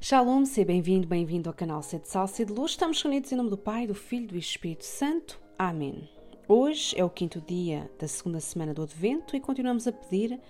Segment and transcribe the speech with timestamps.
[0.00, 2.70] Shalom, seja bem-vindo, bem-vindo ao canal Sede Salsa e de Luz.
[2.70, 5.40] Estamos reunidos em nome do Pai, do Filho e do Espírito Santo.
[5.58, 6.08] Amém.
[6.46, 10.40] Hoje é o quinto dia da segunda semana do Advento e continuamos a pedir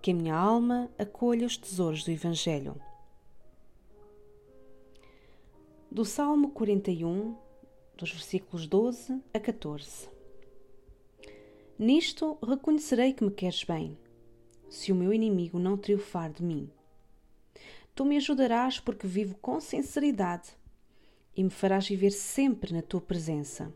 [0.00, 2.80] que a minha alma acolha os tesouros do Evangelho.
[5.90, 7.36] Do Salmo 41,
[7.96, 10.08] dos versículos 12 a 14.
[11.76, 13.98] Nisto reconhecerei que me queres bem,
[14.70, 16.70] se o meu inimigo não triunfar de mim.
[17.94, 20.50] Tu me ajudarás porque vivo com sinceridade
[21.36, 23.72] e me farás viver sempre na tua presença.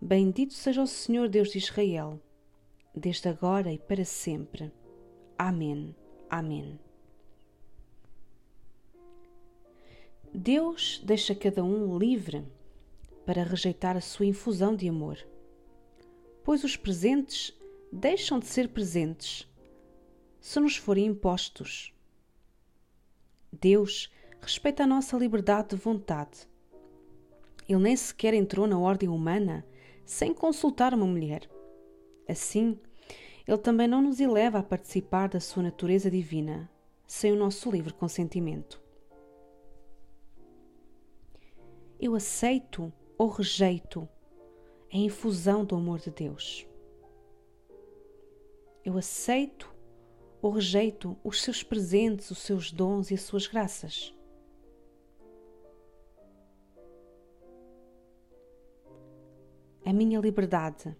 [0.00, 2.20] Bendito seja o Senhor Deus de Israel,
[2.92, 4.72] desde agora e para sempre.
[5.38, 5.94] Amém.
[6.28, 6.78] Amém.
[10.32, 12.44] Deus deixa cada um livre
[13.24, 15.16] para rejeitar a sua infusão de amor,
[16.42, 17.56] pois os presentes
[17.92, 19.48] deixam de ser presentes
[20.40, 21.93] se nos forem impostos
[23.54, 26.48] Deus respeita a nossa liberdade de vontade.
[27.68, 29.64] Ele nem sequer entrou na ordem humana
[30.04, 31.48] sem consultar uma mulher.
[32.28, 32.78] Assim,
[33.46, 36.70] ele também não nos eleva a participar da sua natureza divina
[37.06, 38.82] sem o nosso livre consentimento.
[41.98, 44.08] Eu aceito ou rejeito
[44.92, 46.66] a infusão do amor de Deus.
[48.84, 49.73] Eu aceito
[50.44, 54.14] ou rejeito os seus presentes, os seus dons e as suas graças?
[59.86, 60.94] A minha liberdade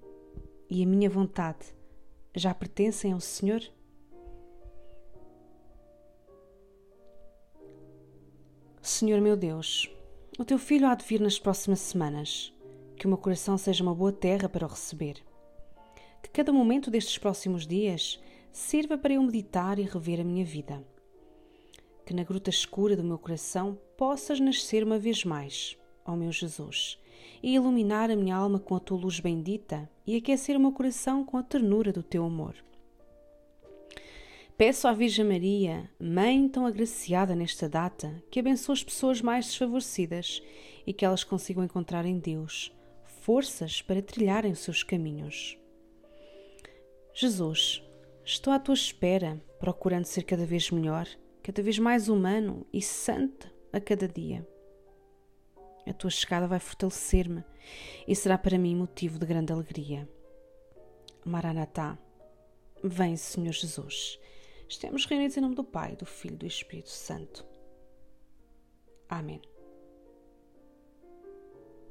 [0.70, 1.76] e a minha vontade
[2.34, 3.60] já pertencem ao Senhor?
[8.80, 9.94] Senhor meu Deus,
[10.38, 12.50] o teu filho há de vir nas próximas semanas.
[12.96, 15.22] Que o meu coração seja uma boa terra para o receber.
[16.22, 18.18] Que cada momento destes próximos dias
[18.54, 20.86] sirva para eu meditar e rever a minha vida.
[22.06, 26.98] Que na gruta escura do meu coração possas nascer uma vez mais, ó meu Jesus,
[27.42, 31.24] e iluminar a minha alma com a tua luz bendita e aquecer o meu coração
[31.24, 32.54] com a ternura do teu amor.
[34.56, 40.40] Peço à Virgem Maria, Mãe tão agraciada nesta data, que abençoe as pessoas mais desfavorecidas
[40.86, 42.72] e que elas consigam encontrar em Deus
[43.22, 45.58] forças para trilharem os seus caminhos.
[47.12, 47.82] Jesus,
[48.24, 51.06] Estou à tua espera, procurando ser cada vez melhor,
[51.42, 54.48] cada vez mais humano e santo a cada dia.
[55.86, 57.44] A tua chegada vai fortalecer-me
[58.08, 60.08] e será para mim motivo de grande alegria.
[61.22, 61.98] Maranatá,
[62.82, 64.18] vem, Senhor Jesus.
[64.66, 67.44] Estamos reunidos em nome do Pai, do Filho e do Espírito Santo.
[69.06, 69.42] Amém.